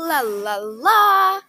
[0.00, 0.56] la la.
[0.56, 1.40] La.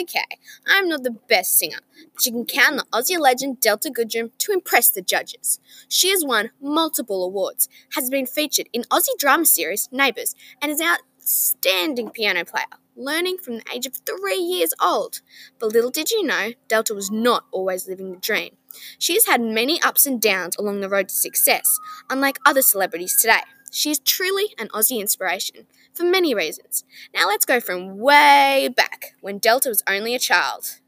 [0.00, 0.24] Okay,
[0.66, 1.80] I'm not the best singer,
[2.14, 5.58] but you can count on the Aussie legend Delta Goodrem to impress the judges.
[5.88, 10.80] She has won multiple awards, has been featured in Aussie drama series Neighbours, and is
[10.80, 15.22] an outstanding piano player, learning from the age of three years old.
[15.58, 18.56] But little did you know, Delta was not always living the dream.
[18.98, 23.16] She has had many ups and downs along the road to success, unlike other celebrities
[23.20, 23.40] today.
[23.72, 26.84] She is truly an Aussie inspiration for many reasons.
[27.14, 30.80] Now let's go from way back when Delta was only a child.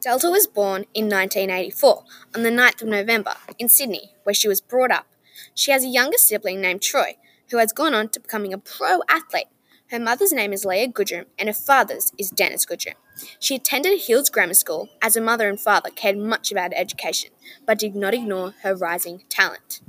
[0.00, 4.60] Delta was born in 1984 on the 9th of November in Sydney, where she was
[4.60, 5.06] brought up.
[5.54, 7.16] She has a younger sibling named Troy,
[7.50, 9.48] who has gone on to becoming a pro athlete.
[9.90, 12.94] Her mother's name is Leah Goodrem and her father's is Dennis Goodrem.
[13.38, 17.30] She attended Hills Grammar School as her mother and father cared much about education,
[17.66, 19.80] but did not ignore her rising talent.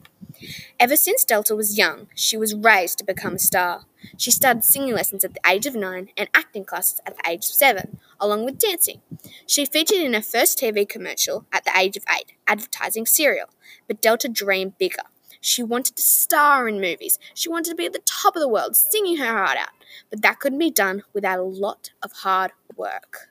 [0.80, 3.86] Ever since Delta was young, she was raised to become a star.
[4.18, 7.46] She started singing lessons at the age of nine and acting classes at the age
[7.46, 9.02] of seven, along with dancing.
[9.46, 13.50] She featured in her first TV commercial at the age of eight, advertising cereal.
[13.88, 15.04] But Delta dreamed bigger.
[15.42, 17.20] She wanted to star in movies.
[17.34, 19.70] She wanted to be at the top of the world, singing her heart out.
[20.10, 23.30] But that couldn't be done without a lot of hard work.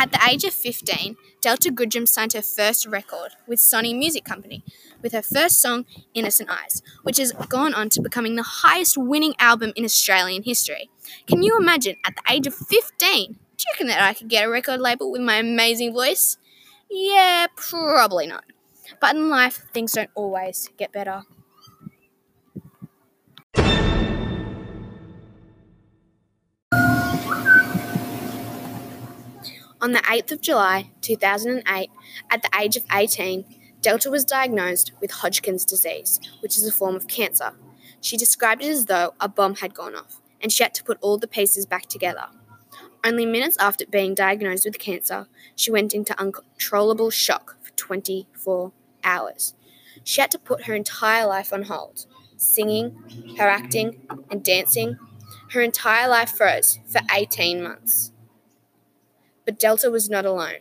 [0.00, 4.62] At the age of 15, Delta Goodrem signed her first record with Sony Music Company
[5.02, 9.34] with her first song, Innocent Eyes, which has gone on to becoming the highest winning
[9.38, 10.90] album in Australian history.
[11.26, 14.44] Can you imagine, at the age of 15, do you reckon that I could get
[14.44, 16.36] a record label with my amazing voice?
[16.90, 18.44] Yeah, probably not.
[19.00, 21.22] But in life, things don't always get better.
[29.80, 31.90] On the 8th of July 2008,
[32.30, 33.44] at the age of 18,
[33.80, 37.52] Delta was diagnosed with Hodgkin's disease, which is a form of cancer.
[38.00, 40.98] She described it as though a bomb had gone off, and she had to put
[41.00, 42.26] all the pieces back together.
[43.04, 48.72] Only minutes after being diagnosed with cancer, she went into uncontrollable shock for 24
[49.04, 49.54] hours.
[50.02, 52.06] She had to put her entire life on hold
[52.36, 52.96] singing,
[53.36, 54.00] her acting,
[54.30, 54.96] and dancing.
[55.50, 58.12] Her entire life froze for 18 months.
[59.44, 60.58] But Delta was not alone.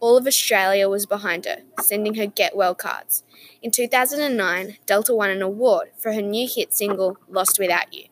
[0.00, 3.22] All of Australia was behind her, sending her get well cards.
[3.60, 8.04] In 2009, Delta won an award for her new hit single, Lost Without You,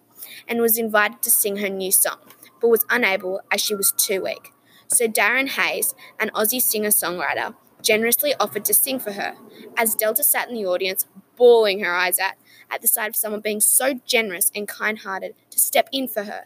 [0.46, 2.18] and was invited to sing her new song,
[2.60, 4.52] but was unable as she was too weak.
[4.88, 9.36] So Darren Hayes, an Aussie singer songwriter, generously offered to sing for her,
[9.74, 11.06] as Delta sat in the audience,
[11.36, 12.34] bawling her eyes out
[12.70, 16.24] at the sight of someone being so generous and kind hearted to step in for
[16.24, 16.44] her.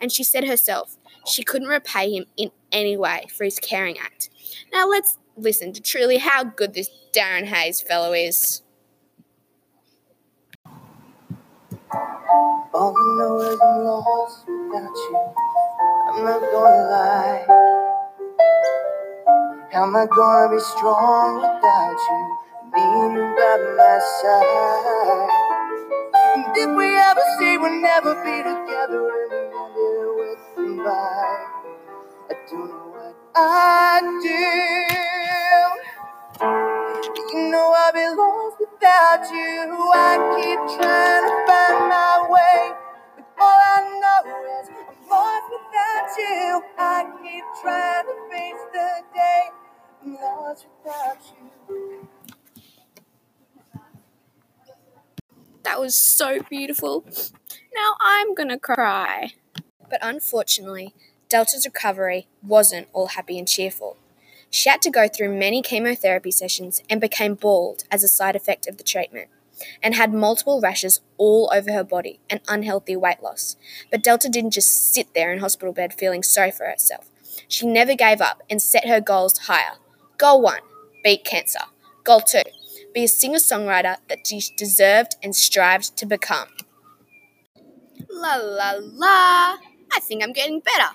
[0.00, 4.30] And she said herself, she couldn't repay him in any way for his caring act.
[4.72, 8.62] Now let's listen to truly how good this Darren Hayes fellow is.
[12.74, 15.34] All I know is I'm lost without you.
[16.08, 17.44] I'm not gonna lie.
[19.72, 22.38] How am I gonna be strong without you?
[22.74, 25.30] Being you by my side.
[26.58, 27.20] And we ever
[27.60, 29.31] we'll never be together
[33.34, 35.82] know what I'd do.
[37.34, 39.92] You know I'd be lost without you.
[39.94, 42.72] I keep trying to find my way.
[43.16, 44.22] But all I know
[44.62, 46.62] is I'm lost without you.
[46.78, 49.42] I keep trying to face the day.
[50.04, 51.50] I'm lost without you.
[55.64, 57.04] That was so beautiful.
[57.74, 59.32] Now I'm gonna cry.
[59.90, 60.94] But unfortunately,
[61.32, 63.96] Delta's recovery wasn't all happy and cheerful.
[64.50, 68.66] She had to go through many chemotherapy sessions and became bald as a side effect
[68.66, 69.30] of the treatment,
[69.82, 73.56] and had multiple rashes all over her body and unhealthy weight loss.
[73.90, 77.08] But Delta didn't just sit there in hospital bed feeling sorry for herself.
[77.48, 79.78] She never gave up and set her goals higher.
[80.18, 80.60] Goal one
[81.02, 81.60] beat cancer.
[82.04, 82.42] Goal two
[82.92, 86.48] be a singer songwriter that she deserved and strived to become.
[88.10, 89.56] La la la!
[89.94, 90.90] I think I'm getting better.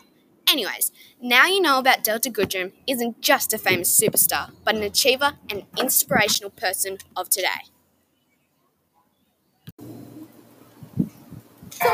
[0.50, 0.92] Anyways,
[1.22, 5.64] now you know about Delta Goodrem isn't just a famous superstar, but an achiever and
[5.78, 7.68] inspirational person of today.
[11.72, 11.90] So